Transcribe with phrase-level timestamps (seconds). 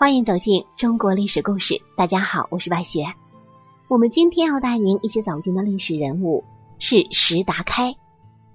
[0.00, 1.82] 欢迎走进中国历史故事。
[1.94, 3.04] 大家好，我是白雪。
[3.86, 6.42] 我们今天要带您一起走进的历史人物
[6.78, 7.94] 是石达开。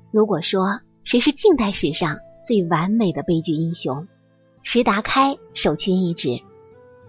[0.09, 4.07] 如果说谁是近代史上最完美的悲剧英雄，
[4.63, 6.41] 石达开首屈一指。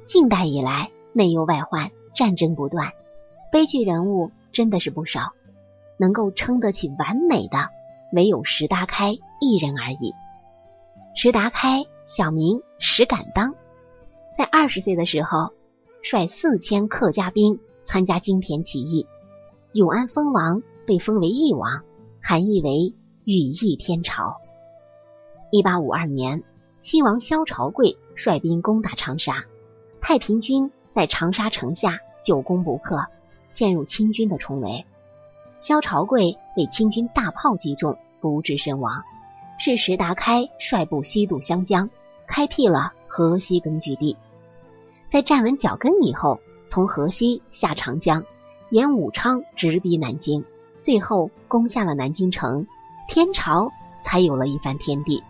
[0.06, 2.92] 近代以来，内忧外患，战争不断，
[3.50, 5.32] 悲剧人物真的是不少，
[5.98, 7.70] 能够称得起完美的，
[8.12, 10.12] 唯有石达开一人而已。
[11.14, 13.54] 石达开，小名石敢当。
[14.36, 15.52] 在二十岁的时候，
[16.02, 19.06] 率四千客家兵参加金田起义，
[19.72, 21.84] 永安封王，被封为义王，
[22.20, 24.36] 含义为羽翼天朝。
[25.50, 26.42] 一八五二年，
[26.80, 29.44] 西王萧朝贵率兵攻打长沙，
[30.00, 33.06] 太平军在长沙城下久攻不克，
[33.52, 34.84] 陷入清军的重围。
[35.60, 39.02] 萧朝贵被清军大炮击中，不治身亡。
[39.58, 41.88] 是石达开率部西渡湘江，
[42.26, 44.14] 开辟了河西根据地。
[45.08, 48.24] 在站稳脚跟以后，从河西下长江，
[48.68, 50.44] 沿武昌直逼南京，
[50.82, 52.66] 最后攻下了南京城，
[53.08, 55.24] 天朝才有了一番天地。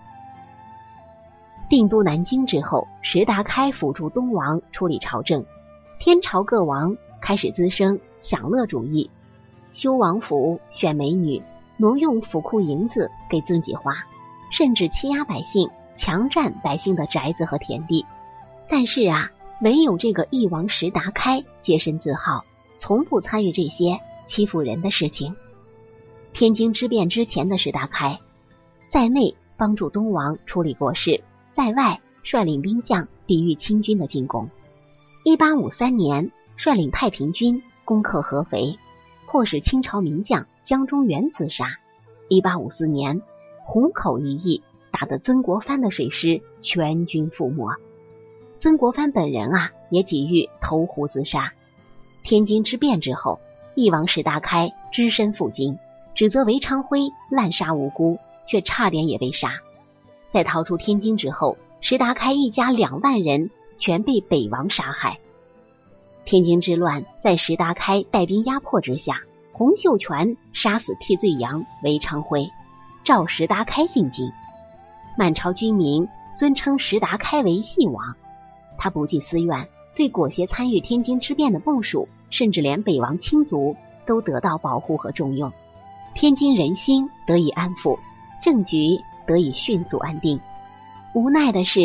[1.71, 5.47] 定都南京之后，石达开辅助东王处理朝政，
[6.01, 9.13] 天朝各王开始滋生享乐主义，
[9.71, 11.41] 修王府、选美女、
[11.77, 13.95] 挪用府库银子给自己花，
[14.51, 18.07] 甚至欺压百姓，强占百姓的宅子和田地。
[18.69, 19.33] 但是啊。
[19.63, 22.45] 唯有这个翼王石达开洁身自好，
[22.77, 25.35] 从不参与这些欺负人的事情。
[26.35, 28.21] 天津之变之前的石达开，
[28.91, 34.51] 在内帮助东王处理国事，在外率领兵将抵御清军的进攻。
[35.25, 38.79] 一八五三年，率领太平军攻克合肥，
[39.27, 41.79] 迫使清朝名将江忠源自杀。
[42.29, 43.23] 一八五四年，
[43.65, 44.63] 湖口一役，
[44.99, 47.77] 打得曾国藩的水师全军覆没。
[48.61, 51.53] 曾国藩本人啊，也几欲投湖自杀。
[52.23, 53.39] 天津之变之后，
[53.75, 55.79] 义王石达开只身赴京，
[56.15, 59.61] 指责韦昌辉滥杀无辜，却差点也被杀。
[60.31, 65.19] 在逃出天津之后，石达开一家两万人全被北王杀害。
[66.25, 69.21] 天津之乱在石达开带兵压迫之下，
[69.53, 72.49] 洪秀全杀死替罪羊韦昌辉，
[73.05, 74.33] 召石达开进京。
[75.17, 78.15] 满朝军民尊称石达开为义王。
[78.79, 83.77] 他不计私怨，对裹挟参与天津之变的部属，甚至连北王亲族
[84.07, 85.53] 都得到保护和重用，
[86.15, 87.99] 天津人心得以安抚，
[88.43, 90.41] 政局得以迅速安定。
[91.15, 91.81] 无奈的是，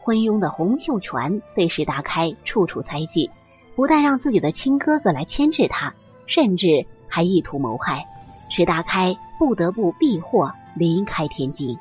[0.00, 3.30] 昏庸的洪秀全对石达开处处猜忌，
[3.74, 5.94] 不但让自己的亲哥哥来牵制他，
[6.26, 8.06] 甚至还意图谋害
[8.48, 11.76] 石达开，不得不避祸离开天津。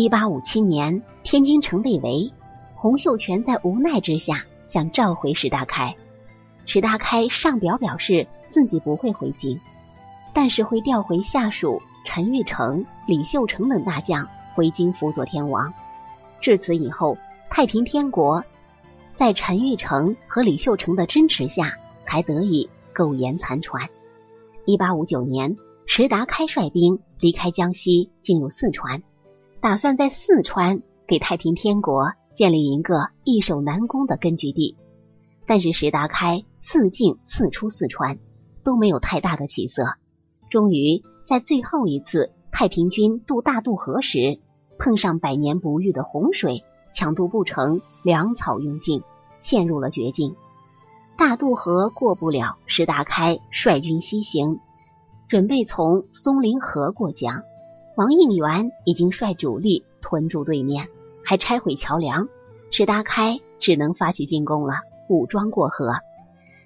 [0.00, 2.32] 一八五七年，天津城被围。
[2.76, 5.96] 洪秀全在无奈之下想召回石达开，
[6.66, 9.60] 石达开上表表示自己不会回京，
[10.32, 15.74] 但是会调回下属陈玉成、李秀成等大将回京辅佐天王。
[16.40, 17.18] 至此以后，
[17.50, 18.44] 太平天国
[19.16, 21.76] 在陈玉成和李秀成的支持下
[22.06, 23.88] 才得以苟延残喘。
[24.64, 25.56] 一八五九年，
[25.86, 29.02] 石达开率兵离开江西，进入四川，
[29.60, 32.12] 打算在四川给太平天国。
[32.34, 34.76] 建立一个易守难攻的根据地，
[35.44, 38.20] 但是石达开四进四出四川
[38.62, 39.94] 都没有太大的起色。
[40.48, 44.38] 终于在最后一次太平军渡大渡河时，
[44.78, 49.02] 碰上百年不遇的洪水，抢渡不成，粮草用尽，
[49.40, 50.36] 陷入了绝境。
[51.16, 54.60] 大渡河过不了，石达开率军西行，
[55.26, 57.42] 准备从松林河过江。
[57.98, 60.86] 王应元已经率主力屯驻对面。
[61.24, 62.28] 还拆毁桥梁，
[62.70, 64.74] 石达开只能发起进攻了，
[65.08, 65.96] 武装过河。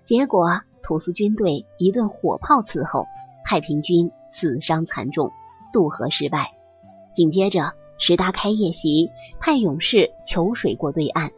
[0.04, 3.06] 结果土司军队一顿火炮伺候，
[3.47, 5.32] 太平军死伤惨重，
[5.72, 6.53] 渡河失败。
[7.15, 9.10] 紧接着，石达开夜袭，
[9.41, 11.30] 派勇士求水过对岸，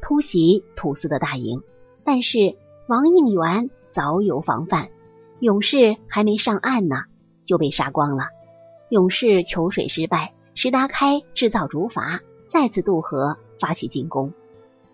[0.00, 1.60] 突袭土司的大营。
[2.02, 2.56] 但是
[2.88, 4.88] 王应元早有防范，
[5.38, 7.02] 勇士还没上岸呢，
[7.44, 8.24] 就被杀光了。
[8.90, 12.20] 勇士求水失败，石达开制造竹筏。
[12.48, 14.32] 再次渡河，发起进攻。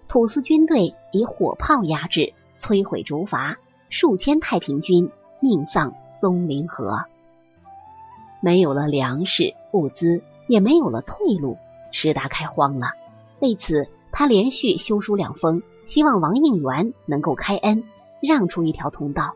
[0.09, 3.57] 土司军队以火炮压制，摧毁竹筏，
[3.91, 5.11] 数千太平军
[5.41, 7.05] 命丧松林河。
[8.41, 11.59] 没有了粮食物资，也没有了退路，
[11.93, 12.93] 石达开慌了。
[13.41, 17.85] 为此，他连续修书两封，希望王应元能够开恩，
[18.23, 19.35] 让出一条通道。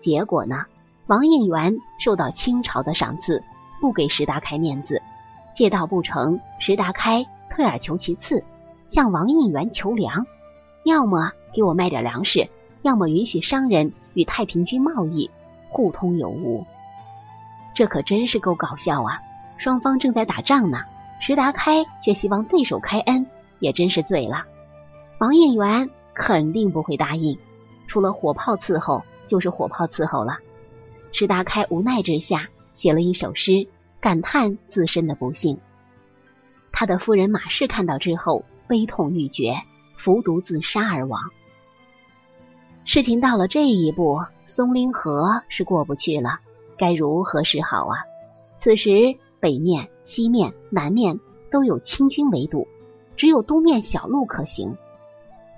[0.00, 0.66] 结果呢，
[1.06, 3.42] 王应元受到清朝的赏赐，
[3.84, 5.02] 不给石达开面子，
[5.52, 7.26] 借道不成，石达开。
[7.50, 8.42] 退而求其次，
[8.88, 10.26] 向王应元求粮，
[10.84, 12.48] 要么给我卖点粮食，
[12.80, 15.30] 要么允许商人与太平军贸易，
[15.68, 16.64] 互通有无。
[17.74, 19.20] 这可真是够搞笑啊！
[19.58, 20.78] 双方正在打仗呢，
[21.20, 23.26] 石达开却希望对手开恩，
[23.58, 24.46] 也真是醉了。
[25.18, 27.38] 王应元肯定不会答应，
[27.86, 30.38] 除了火炮伺候，就是火炮伺候了。
[31.12, 33.68] 石达开无奈之下，写了一首诗，
[34.04, 35.60] 感叹自身的不幸。
[36.72, 39.62] 他的夫人马氏看到之后，悲痛欲绝，
[39.96, 41.22] 服毒自杀而亡。
[42.84, 46.40] 事情到了这一步，松林河是过不去了。
[46.76, 47.96] 该如何是好啊？
[48.58, 51.18] 此时北面、西面、南面
[51.50, 52.68] 都有清军围堵，
[53.16, 54.76] 只有东面小路可行。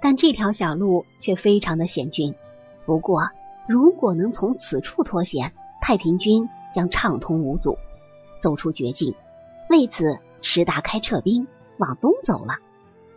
[0.00, 2.36] 但这条小路却非常的险峻。
[2.84, 3.28] 不过，
[3.66, 5.52] 如果能从此处脱险，
[5.82, 7.76] 太平军将畅通无阻，
[8.46, 9.16] 走出绝境。
[9.68, 11.48] 为此，石达开撤兵
[11.78, 12.58] 往东走了。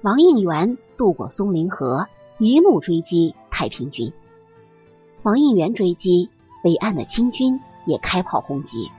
[0.01, 2.07] 王应元渡过松林河，
[2.39, 4.11] 一路追击太平军。
[5.21, 6.31] 王应元追击
[6.63, 7.59] 北岸的清军。
[7.85, 8.91] 也开炮轰击，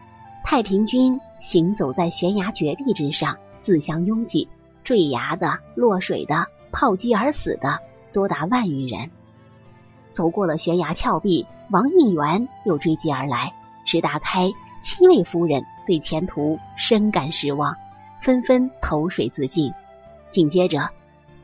[0.45, 4.49] 太平军行走在悬崖绝壁之上，自相拥挤，
[4.83, 7.79] 坠崖的、落水的、炮击而死的
[8.13, 9.11] 多达万余人。
[10.13, 13.55] 走过了悬崖峭壁，王应元又追击而来。
[13.85, 14.51] 石达开
[14.83, 17.75] 七位夫人对前途深感失望，
[18.23, 19.73] 纷纷投水自尽。
[20.31, 20.89] 紧接着，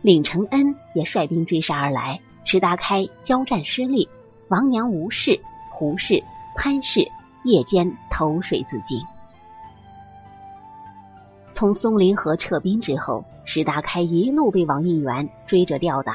[0.03, 2.21] 领承恩也率兵追杀而来。
[2.45, 4.09] 石达开交战失利，
[4.47, 5.41] 王娘吴氏、
[5.73, 6.23] 胡氏、
[6.55, 7.11] 潘氏。
[7.45, 9.01] 夜间投水自尽。
[11.53, 16.15] 从松林河撤兵之后，石达开一路被王应元追着吊打，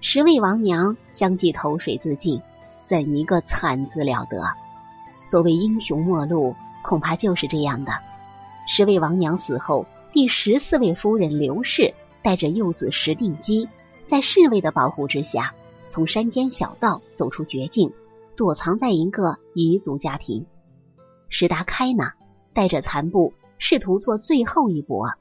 [0.00, 2.40] 十位王娘相继投水自尽，
[2.86, 4.42] 怎一个惨字了得！
[5.26, 7.92] 所谓英雄末路，恐怕就是这样的。
[8.68, 13.68] 十位王娘死后，第十四位夫人刘氏带着幼子石定基，
[14.06, 15.54] 在侍卫的保护之下，
[15.88, 17.92] 从山间小道走出绝境，
[18.36, 20.46] 躲藏在一个彝族家庭。
[21.28, 22.12] 石达开呢，
[22.52, 25.14] 带着残部试图做最后一搏，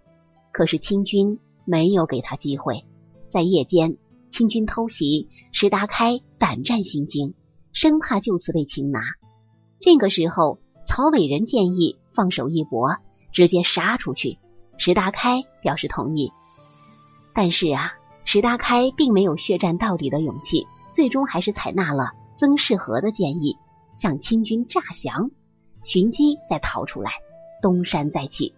[0.52, 2.84] 可是清军没有给他机会。
[3.32, 3.98] 在夜间，
[4.30, 7.34] 清军偷袭，石达开胆战心惊，
[7.72, 9.00] 生怕就此被擒拿。
[9.80, 10.60] 这个时候，
[10.96, 12.98] 曹伟人建议放手一搏，
[13.32, 14.38] 直接杀出去。
[14.78, 16.32] 石达开表示同意，
[17.34, 17.94] 但是啊，
[18.26, 23.58] 石达开并没有血战到底的勇气，最终还是采纳了曾仕和的建议，
[23.96, 25.32] 向清军诈降。
[25.84, 27.10] 寻机再逃出来，
[27.60, 28.54] 东山再起。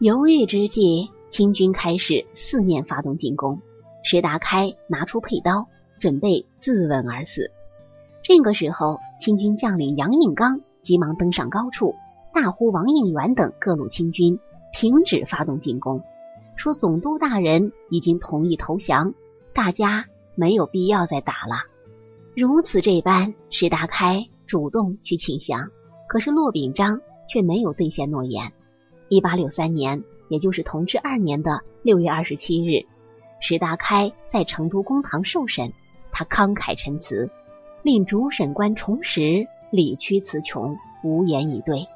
[0.00, 3.62] 犹豫之际，清军开始四面发动进攻。
[4.04, 5.66] 石达开拿出佩刀，
[5.98, 7.50] 准备自刎而死。
[8.22, 11.94] 这个时候，清军将领杨应刚急忙登上高处，
[12.34, 14.38] 大呼王应元等各路清军
[14.72, 16.02] 停止发动进攻，
[16.56, 19.14] 说总督大人已经同意投降，
[19.54, 21.64] 大家没有必要再打了。
[22.34, 25.70] 如此这般，石达开主动去请降。
[26.08, 28.52] 可是骆秉章却没有兑现诺言。
[29.08, 32.86] 一八六三年，也就是同治二年的六月二十七日，
[33.40, 35.72] 石达开在成都公堂受审，
[36.10, 37.30] 他慷慨陈词，
[37.82, 41.88] 令主审官重拾理屈词穷，无言以对。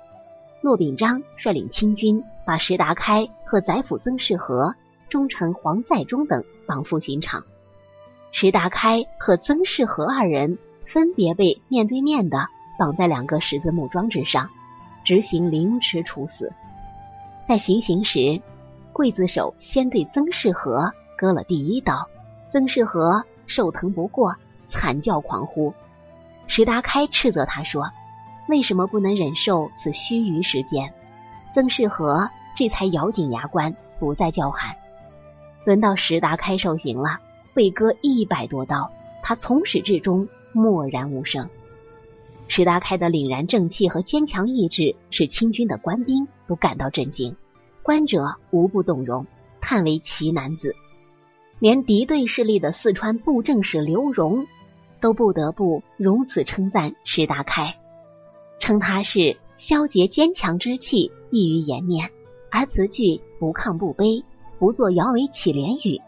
[0.62, 4.74] 骆秉章率领清军把石达开和宰辅曾仕和、
[5.08, 7.44] 忠臣黄在忠等绑赴刑场。
[8.32, 12.48] 石达开和曾仕和二人分别被面对面的。
[12.78, 14.50] 绑在两个十字木桩之上，
[15.02, 16.52] 执行凌迟处死。
[17.48, 18.42] 在行刑时，
[18.92, 22.06] 刽子手先对曾仕和割了第一刀，
[22.52, 24.34] 曾仕和受疼不过，
[24.68, 25.72] 惨叫狂呼。
[26.56, 27.90] 石达开斥责他说
[28.48, 30.94] ：“为什么不能忍受此须臾时间？”
[31.52, 34.74] 曾仕和这才咬紧牙关，不再叫喊。
[35.66, 37.20] 轮到石达开受刑了，
[37.52, 38.90] 被割一百多刀，
[39.22, 41.50] 他从始至终默然无声。
[42.48, 47.36] 石达开的凛然正气和坚强意志，使清军的官兵都感到震惊，
[47.82, 49.26] 官者无不动容，
[49.60, 50.74] 叹为奇男子。
[51.58, 54.46] 连敌对势力的四川布政使刘荣，
[55.00, 57.76] 都不得不如此称赞石达开，
[58.58, 62.10] 称他是消竭坚强之气，溢于颜面，
[62.50, 64.24] 而词句不亢不卑，
[64.58, 66.00] 不作摇尾乞怜语。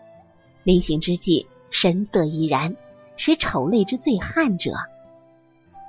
[0.65, 2.77] 临行之际，神色怡然，
[3.17, 4.73] 使丑类之最悍者。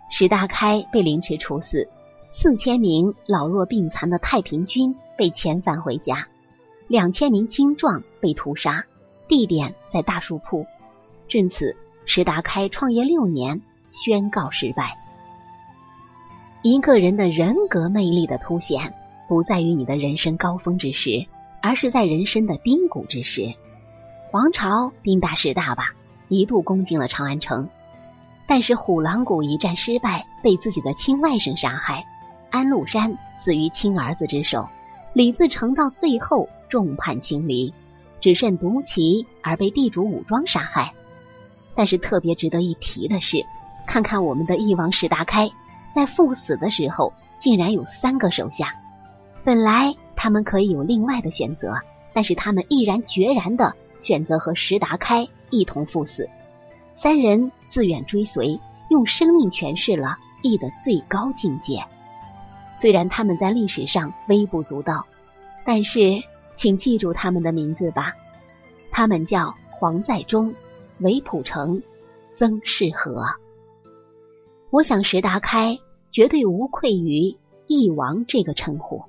[0.09, 1.87] 石达开被凌迟处死，
[2.31, 6.27] 四千名老弱病残的太平军被遣返回家，
[6.87, 8.85] 两千名精壮被屠杀，
[9.27, 10.65] 地点在大树铺。
[11.27, 11.75] 至此，
[12.11, 14.97] 石达开创业六年宣告失败。
[16.63, 18.95] 一个人的人格魅力的凸显，
[19.27, 21.27] 不在于你的人生高峰之时，
[21.61, 23.53] 而是在人生的低谷之时。
[24.31, 25.93] 黄巢兵大势大吧，
[26.29, 27.69] 一度攻进了长安城，
[28.47, 32.07] 但是虎狼谷一战失败，被自己的亲外甥杀害。
[32.49, 34.67] 安禄山死于亲儿子之手，
[35.13, 37.71] 李自成到最后众叛亲离，
[38.19, 40.95] 只剩独骑而被地主武装杀害。
[41.79, 43.45] 但是特别值得一提的是，
[43.87, 45.49] 看看我们的翼王石达开，
[45.95, 48.75] 在赴死的时候竟然有三个手下。
[49.45, 51.75] 本来他们可以有另外的选择，
[52.11, 56.29] 但是他们毅然决然的选择和石达开一同赴死。
[56.95, 58.59] 三人自愿追随，
[58.89, 61.85] 用生命诠释了义的最高境界。
[62.75, 65.05] 虽然他们在历史上微不足道，
[65.65, 66.23] 但是
[66.57, 68.15] 请记住他们的名字吧。
[68.91, 70.53] 他们叫黄在忠、
[70.99, 71.81] 韦普成、
[72.33, 73.25] 曾仕和。
[74.69, 75.79] 我想石达开
[76.09, 77.37] 绝对无愧于
[77.67, 79.03] 义王这个称呼。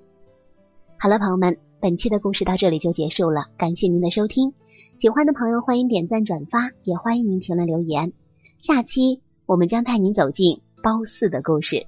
[0.97, 4.53] 好了，朋友们，本期的故事到这里就结束了，感谢您的收听。
[4.97, 8.13] 喜欢的朋友欢迎点赞转发，也欢迎您评论留言。
[8.59, 11.87] 下期我们将带您走进褒姒的故事。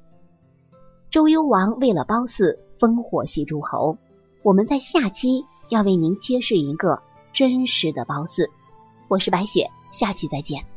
[1.10, 3.98] 周幽王为了褒姒烽火戏诸侯，
[4.42, 7.02] 我们在下期要为您揭示一个
[7.34, 8.48] 真实的褒姒。
[9.08, 10.71] 我是白雪，下期再见。